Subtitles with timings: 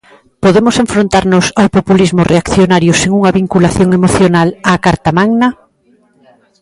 [0.43, 5.47] Podemos enfrontarnos ao populismo reaccionario sen unha vinculación emocional á carta magna?